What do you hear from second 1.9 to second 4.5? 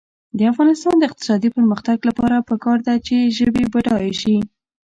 لپاره پکار ده چې ژبې بډایه شي.